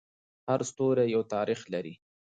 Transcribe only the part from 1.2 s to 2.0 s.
تاریخ لري.